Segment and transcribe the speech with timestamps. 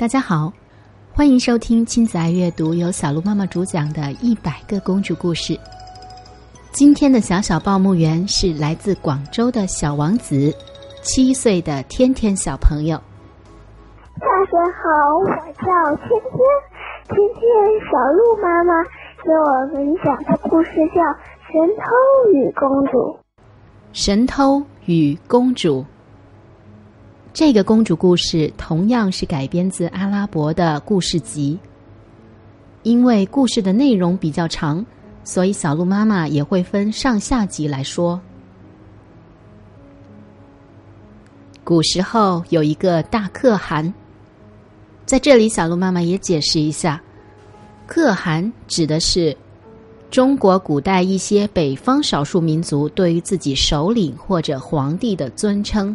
[0.00, 0.50] 大家好，
[1.12, 5.60] 欢迎收听亲子爱阅读，由小鹿妈妈主讲的一百个公主故事。
[6.72, 10.50] 今天的小小报幕员是来自广州的小王子，
[11.02, 12.96] 七岁的天天小朋友。
[14.18, 16.32] 大家好，我叫天天。
[17.10, 17.44] 今天
[17.92, 18.82] 小鹿妈妈
[19.22, 21.02] 给我们讲的故事叫
[21.52, 22.98] 《神偷与公主》。
[23.92, 25.84] 神偷与公主。
[27.32, 31.58] 这个公主故事同样是改编自阿拉伯的故事集。
[32.82, 34.84] 因为故事的内容比较长，
[35.22, 38.20] 所以小鹿妈妈也会分上下集来说。
[41.62, 43.92] 古时候有一个大可汗，
[45.06, 47.00] 在这里小鹿妈妈也解释一下，
[47.86, 49.36] 可汗指的是
[50.10, 55.94] 中国古代一些北方少数民族对于自己首领或者皇帝的尊称。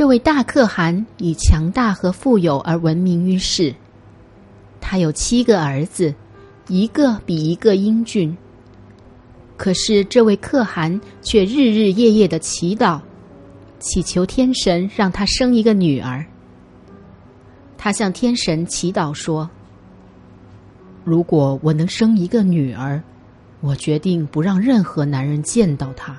[0.00, 3.74] 这位大可汗以强大和富有而闻名于世。
[4.80, 6.14] 他有七个儿子，
[6.68, 8.34] 一个比一个英俊。
[9.58, 12.98] 可是这位可汗却日日夜夜的祈祷，
[13.78, 16.24] 祈求天神让他生一个女儿。
[17.76, 19.50] 他向天神祈祷说
[21.04, 23.02] ：“如果我能生一个女儿，
[23.60, 26.16] 我决定不让任何男人见到她。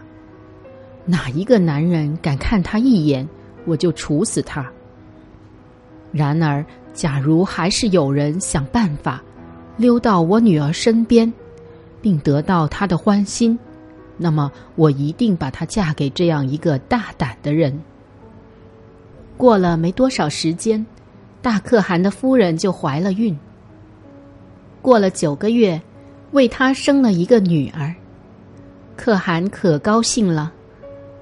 [1.04, 3.28] 哪一个男人敢看她一眼？”
[3.66, 4.70] 我就处死他。
[6.12, 9.24] 然而，假如还是有人想办法
[9.78, 11.32] 溜到我女儿身边，
[12.02, 13.58] 并得到她的欢心，
[14.18, 17.82] 那么我一定把她嫁给这样一个大胆的人。
[19.38, 20.86] 过了没多少时间，
[21.42, 23.38] 大可汗的夫人就怀了孕。
[24.82, 25.82] 过了九个月，
[26.32, 27.96] 为他生了一个女儿。
[28.98, 30.52] 可汗可高兴了，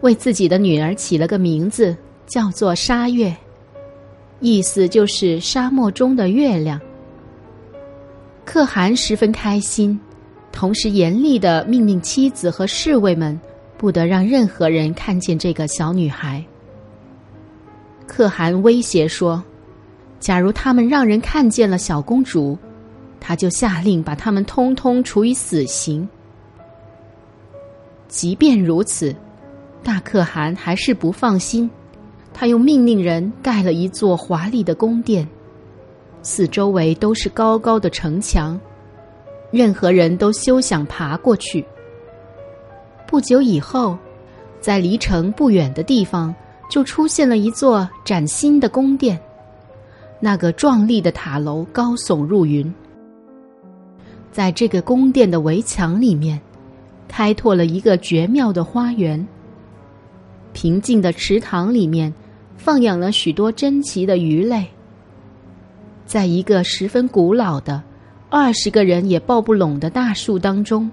[0.01, 1.95] 为自己的女儿起了个名字。
[2.29, 3.35] 叫做沙月，
[4.39, 6.79] 意思就是沙漠中的月亮。
[8.45, 9.99] 可汗十分开心，
[10.51, 13.37] 同时严厉的命令妻子和侍卫们
[13.79, 16.43] 不得让任何人看见这个小女孩。
[18.05, 19.43] 可汗威胁说
[20.19, 22.55] ：“假如他们让人看见了小公主，
[23.19, 26.07] 他就下令把他们通通处以死刑。”
[28.07, 29.15] 即便如此，
[29.83, 31.69] 大可汗还是不放心。
[32.33, 35.27] 他又命令人盖了一座华丽的宫殿，
[36.21, 38.59] 四周围都是高高的城墙，
[39.51, 41.65] 任何人都休想爬过去。
[43.07, 43.97] 不久以后，
[44.61, 46.33] 在离城不远的地方
[46.69, 49.19] 就出现了一座崭新的宫殿，
[50.19, 52.71] 那个壮丽的塔楼高耸入云，
[54.31, 56.39] 在这个宫殿的围墙里面，
[57.07, 59.27] 开拓了一个绝妙的花园。
[60.53, 62.13] 平静的池塘里面，
[62.57, 64.67] 放养了许多珍奇的鱼类。
[66.05, 67.81] 在一个十分古老的、
[68.29, 70.89] 二十个人也抱不拢的大树当中，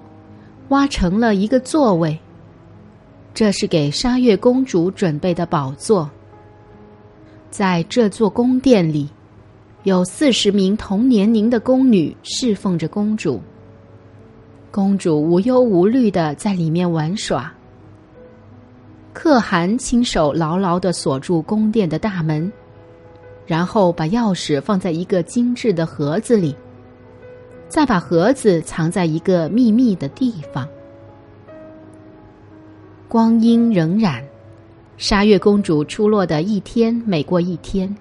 [0.69, 2.19] 挖成了一个座位。
[3.33, 6.11] 这是给沙月公主准备的宝座。
[7.51, 9.09] 在这座宫殿里，
[9.85, 13.41] 有四十名同年龄的宫女侍奉着公主。
[14.71, 17.51] 公主无忧无虑的在里面玩耍。
[19.19, 22.53] 可汗亲手牢牢的锁住宫殿的大门，
[23.47, 26.55] 然后把钥匙放在一个精致的盒子里，
[27.67, 30.69] 再把盒子藏在一个秘密的地方。
[33.09, 34.23] 光阴荏苒，
[34.99, 37.97] 沙月公主出落的一天美过一天。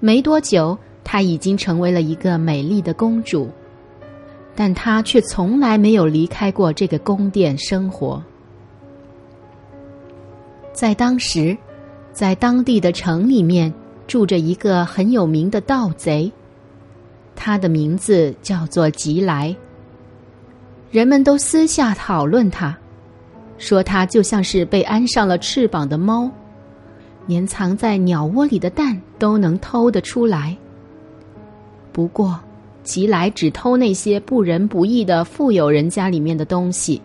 [0.00, 3.48] 没多久，她已经成为了一个美丽的公主，
[4.56, 8.20] 但她却从来没有离开过这个宫殿生活。
[10.78, 11.58] 在当时，
[12.12, 13.74] 在当地的城里面
[14.06, 16.30] 住着一个很有名的盗贼，
[17.34, 19.52] 他的名字叫做吉来。
[20.92, 22.78] 人们都私下讨论他，
[23.58, 26.30] 说他就像是被安上了翅膀的猫，
[27.26, 30.56] 连藏在鸟窝里的蛋都能偷得出来。
[31.90, 32.38] 不过，
[32.84, 37.02] 吉来只偷那些不仁不义的富有人家里面的东西，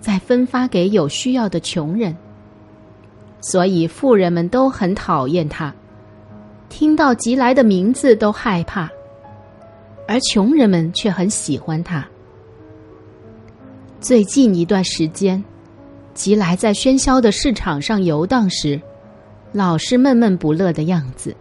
[0.00, 2.16] 再分发给有需要的穷人。
[3.40, 5.72] 所以富人们都很讨厌他，
[6.68, 8.90] 听到吉来的名字都害怕，
[10.06, 12.06] 而穷人们却很喜欢他。
[14.00, 15.42] 最近一段时间，
[16.14, 18.80] 吉来在喧嚣的市场上游荡时，
[19.52, 21.34] 老是闷闷不乐的样子。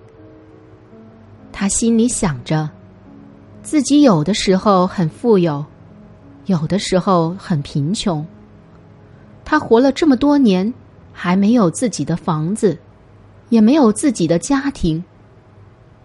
[1.52, 2.70] 他心里想着，
[3.64, 5.66] 自己有的时候很富有，
[6.46, 8.24] 有的时候很贫穷。
[9.44, 10.72] 他活了这么多年。
[11.20, 12.78] 还没有自己的房子，
[13.50, 15.04] 也没有自己的家庭，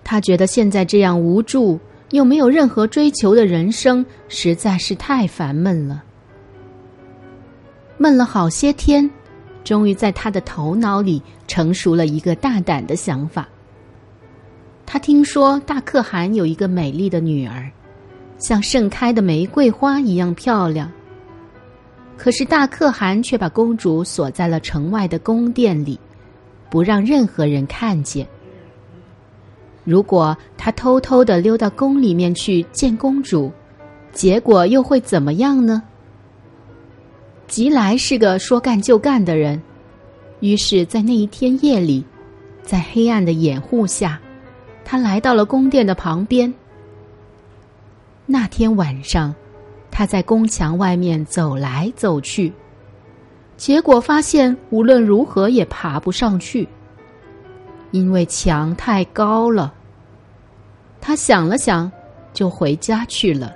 [0.02, 1.78] 他觉得现在这样无助
[2.12, 6.02] 又没有任何追求的人生实在是太烦闷了。
[7.98, 9.08] 闷了好些天，
[9.62, 13.46] 终于在他的头脑里成熟了一个大胆的想法。
[14.86, 17.70] 他听说大可汗有一个美丽的女儿，
[18.38, 20.90] 像盛开的玫瑰花一样漂亮。
[22.22, 25.98] 可是大可汗却把公主锁在了城外的宫殿里，
[26.70, 28.24] 不让任何人看见。
[29.82, 33.50] 如果他偷偷的溜到宫里面去见公主，
[34.12, 35.82] 结果又会怎么样呢？
[37.48, 39.60] 吉来是个说干就干的人，
[40.38, 42.04] 于是，在那一天夜里，
[42.62, 44.20] 在黑暗的掩护下，
[44.84, 46.54] 他来到了宫殿的旁边。
[48.26, 49.34] 那天晚上，
[49.92, 52.50] 他在宫墙外面走来走去，
[53.58, 56.66] 结果发现无论如何也爬不上去。
[57.90, 59.72] 因为墙太高了，
[60.98, 61.92] 他想了想，
[62.32, 63.52] 就回家去了。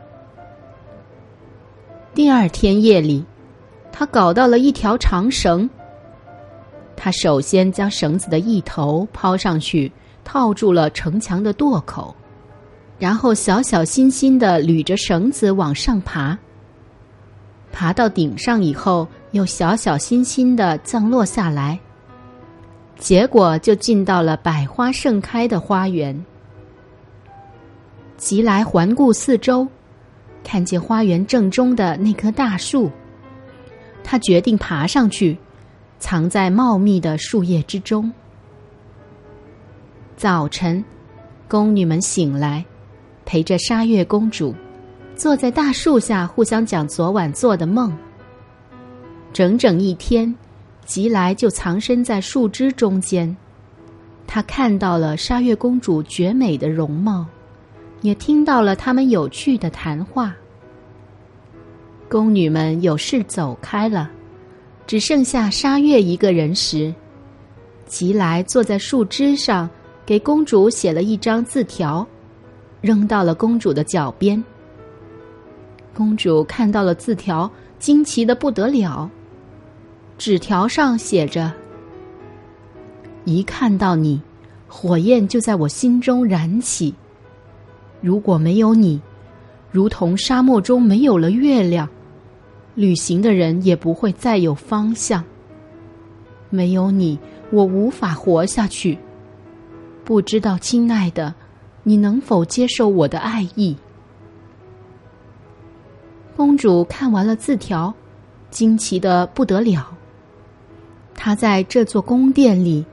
[2.12, 3.25] 第二天夜里，
[3.91, 5.69] 他搞到了一条长绳。
[6.94, 9.91] 他首先将绳子的一头抛上去，
[10.23, 12.15] 套住了城墙的垛口，
[12.98, 16.37] 然后小小心心的捋着绳子往上爬。
[17.72, 21.78] 爬到顶上以后，又小小心心的降落下来。
[22.98, 26.25] 结果就进到了百花盛开的花园。
[28.16, 29.69] 吉来环顾四周，
[30.42, 32.90] 看见花园正中的那棵大树，
[34.02, 35.37] 他决定爬上去，
[35.99, 38.10] 藏在茂密的树叶之中。
[40.16, 40.82] 早晨，
[41.46, 42.64] 宫女们醒来，
[43.26, 44.55] 陪着沙月公主，
[45.14, 47.94] 坐在大树下互相讲昨晚做的梦。
[49.34, 50.34] 整整一天。
[50.87, 53.37] 吉来就藏身在树枝中间，
[54.25, 57.26] 他看到了沙月公主绝美的容貌，
[58.02, 60.32] 也听到了他们有趣的谈话。
[62.08, 64.08] 宫女们有事走开了，
[64.87, 66.94] 只剩下沙月一个人时，
[67.84, 69.69] 吉来坐在树枝上，
[70.06, 72.06] 给公主写了一张字条，
[72.87, 74.43] 扔到了公主的脚边。
[75.93, 77.50] 公主看到了字条，
[77.81, 79.11] 惊奇的不得了。
[80.17, 81.53] 纸条上写着
[83.25, 84.21] ：“一看到你，
[84.69, 86.94] 火焰就在我心中燃起。
[88.00, 89.00] 如果没有你，
[89.73, 91.88] 如同沙漠中没有了月亮，
[92.77, 95.25] 旅行的人也不会再有方向。
[96.50, 97.19] 没有你，
[97.50, 98.97] 我无法活下去。
[100.05, 101.35] 不知道，亲爱的，
[101.88, 103.77] 你能否接受我的爱意？”
[106.35, 107.94] 公主看完了字条，
[108.50, 109.87] 惊奇的不得了。
[111.15, 112.85] 她在这座宫殿里，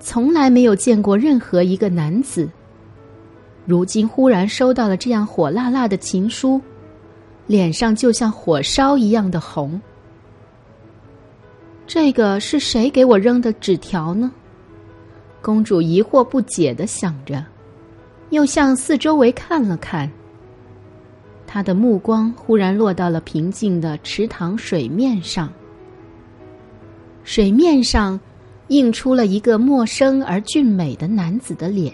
[0.00, 2.50] 从来没有见过任何一个男子。
[3.66, 6.60] 如今忽然收到了这样火辣辣的情书，
[7.46, 9.80] 脸上就像火烧一样的红。
[11.86, 14.32] 这个是谁给我扔的纸条呢？
[15.40, 17.42] 公主疑惑不解的想着，
[18.30, 20.10] 又向四周围看了看。
[21.46, 25.52] 他的目光忽然落到了平静的池塘水面上。
[27.24, 28.18] 水面上
[28.68, 31.92] 映出了一个陌生而俊美的男子的脸，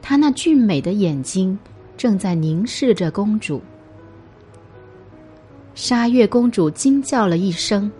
[0.00, 1.58] 他那俊美的眼睛
[1.96, 3.60] 正在凝视着公主。
[5.74, 7.90] 沙月公主惊叫了一声，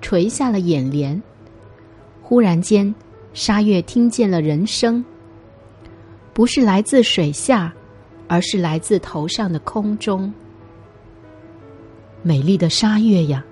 [0.00, 1.20] 垂下了眼帘。
[2.22, 2.92] 忽然间，
[3.32, 5.04] 沙月听见了人声，
[6.40, 7.70] 不是来自水下，
[8.26, 10.32] 而是来自头上的空中。
[12.22, 13.44] 美丽的沙月呀，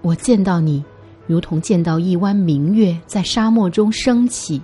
[0.00, 0.84] 我见到你。
[1.26, 4.62] 如同见到一弯明月在沙漠中升起，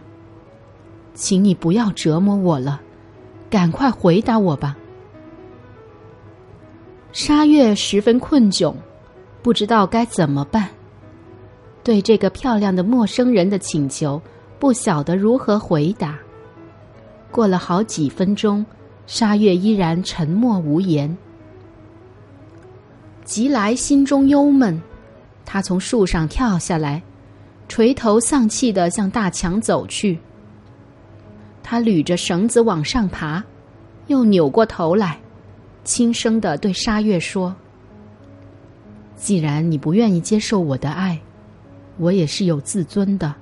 [1.13, 2.81] 请你不要折磨我了，
[3.51, 4.77] 赶快回答我吧。
[7.11, 8.73] 沙月十分困窘，
[9.43, 10.69] 不知道该怎么办，
[11.83, 14.23] 对这个漂亮的陌生人的请求，
[14.61, 16.17] 不晓得如何回答。
[17.31, 18.65] 过了好几分钟，
[19.07, 21.17] 沙月依然沉默无言。
[23.25, 24.81] 吉来心中忧闷。
[25.45, 27.03] 他从树上跳下来，
[27.69, 30.19] 垂头丧气的向大墙走去。
[31.63, 33.43] 他捋着绳子往上爬，
[34.07, 35.19] 又扭过头来，
[35.83, 37.55] 轻声的对沙月说
[39.17, 41.21] ：“既然你不愿意接受我的爱，
[41.97, 43.35] 我也是有自尊的，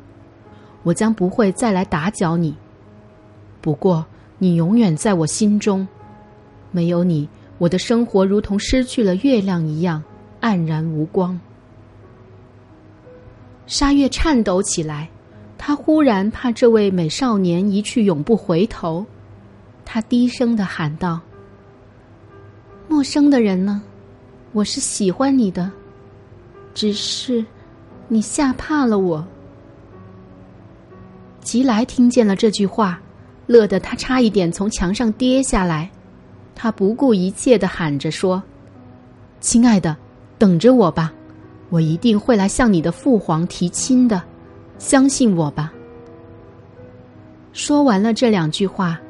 [0.82, 2.54] 我将不会再来打搅你。
[3.60, 4.06] 不过，
[4.38, 5.86] 你永远在我心中，
[6.70, 10.02] 没有你，我的生活如同失去了月亮一样
[10.40, 11.38] 黯然无光。”
[13.66, 15.08] 沙月颤抖起来，
[15.58, 19.04] 他忽然怕这位美少年一去永不回头，
[19.84, 21.20] 他低声的喊道
[22.88, 23.82] ：“陌生的人呢？
[24.52, 25.70] 我是喜欢你的，
[26.72, 27.44] 只是
[28.08, 29.26] 你吓怕了我。”
[31.42, 32.98] 吉来听见了这句话，
[33.48, 35.90] 乐得他差一点从墙上跌下来。
[36.54, 38.40] 他不顾一切的喊着说
[39.40, 39.96] ：“亲爱的，
[40.38, 41.12] 等着我吧，
[41.68, 44.22] 我一定会来向你的父皇提亲的，
[44.78, 45.72] 相信我吧。”
[47.52, 49.00] 说完了这两句话，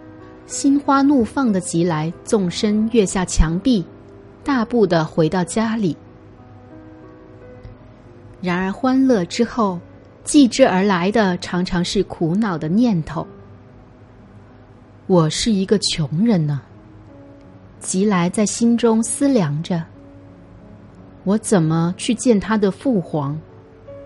[0.47, 3.85] 心花怒放的吉来纵身跃下墙壁，
[4.43, 5.95] 大步的回到家里。
[8.41, 9.79] 然而欢乐之后。
[10.25, 13.27] 继之而来的常常是苦恼的念头。
[15.09, 16.61] 我是一个穷人呢。
[17.81, 19.83] 吉来在心中思量着：
[21.25, 23.41] 我怎么去见他的父皇，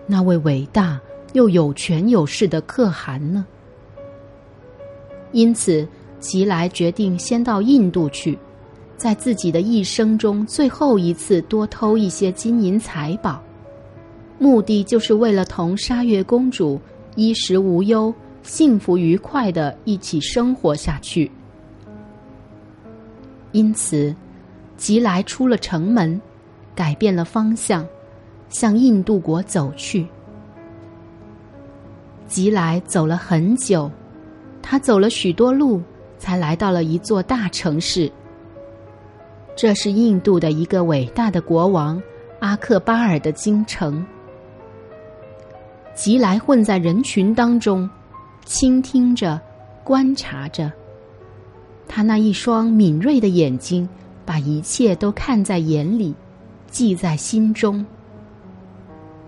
[0.07, 0.97] 那位伟大
[1.33, 3.45] 又有权有势的可汗呢？
[5.33, 5.85] 因此，
[6.21, 8.39] 吉来决定先到印度去，
[8.95, 13.43] 在自己的一生中最后一次多偷一些金银财宝。
[14.39, 16.79] 目的就是为了同沙月公主
[17.15, 18.13] 衣食无忧、
[18.43, 21.31] 幸福愉快的一起生活下去。
[23.53, 24.13] 因此，
[24.77, 26.21] 吉来出了城门，
[26.75, 27.87] 改变了方向，
[28.49, 30.05] 向印度国走去。
[32.27, 33.89] 吉来走了很久，
[34.61, 35.81] 他走了许多路，
[36.17, 38.11] 才来到了一座大城市。
[39.55, 42.01] 这是印度的一个伟大的国王
[42.39, 44.03] 阿克巴尔的京城。
[45.93, 47.87] 吉来混在人群当中，
[48.45, 49.39] 倾听着，
[49.83, 50.71] 观察着。
[51.87, 53.87] 他那一双敏锐的眼睛，
[54.25, 56.13] 把一切都看在眼里，
[56.69, 57.85] 记在心中。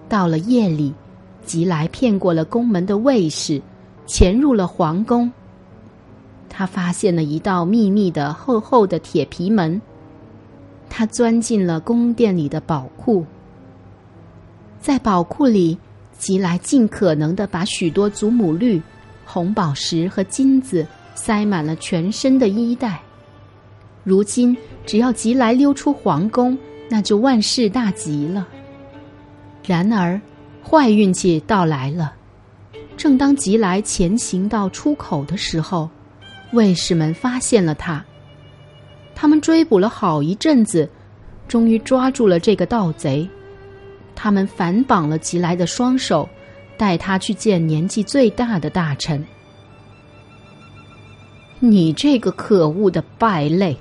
[0.07, 0.93] 到了夜里，
[1.45, 3.61] 吉来骗过了宫门的卫士，
[4.05, 5.31] 潜入了皇宫。
[6.49, 9.81] 他发现了一道密密的、厚厚的铁皮门。
[10.89, 13.25] 他钻进了宫殿里的宝库，
[14.79, 15.77] 在宝库里。
[16.17, 18.81] 吉来尽可能的把许多祖母绿、
[19.25, 23.01] 红宝石和金子塞满了全身的衣袋。
[24.03, 24.55] 如今，
[24.85, 28.47] 只要吉来溜出皇宫，那就万事大吉了。
[29.65, 30.21] 然而，
[30.63, 32.13] 坏运气到来了。
[32.95, 35.89] 正当吉来前行到出口的时候，
[36.53, 38.05] 卫士们发现了他。
[39.15, 40.87] 他们追捕了好一阵子，
[41.47, 43.27] 终于抓住了这个盗贼。
[44.13, 46.29] 他们反绑了吉来的双手，
[46.77, 49.25] 带他去见年纪最大的大臣。
[51.59, 53.75] 你这个可恶的败类！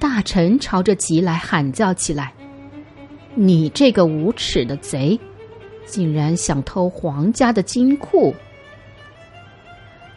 [0.00, 2.32] 大臣朝着吉来喊叫起来
[3.34, 5.18] ：“你这个无耻的贼，
[5.86, 8.32] 竟然想偷皇家的金库！”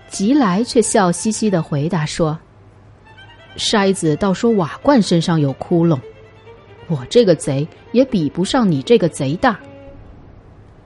[0.08, 2.38] 吉来却笑嘻嘻的回答说
[3.58, 6.00] ：“筛子倒说瓦罐身上有窟窿。”
[6.88, 9.60] 我这个贼也比不上你这个贼大。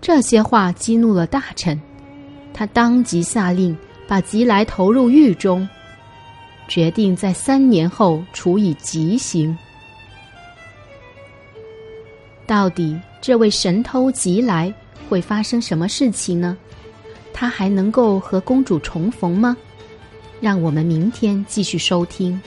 [0.02, 1.80] 这些话激怒了大臣，
[2.54, 3.76] 他当即下令
[4.08, 5.68] 把吉来投入狱中，
[6.68, 9.58] 决定在三年后处以极刑。
[12.46, 14.72] 到底这位神偷吉来
[15.10, 16.56] 会发生什么事情呢？
[17.34, 19.58] 他还能够和公主重逢吗？
[20.40, 22.40] 让我们明天继续收听。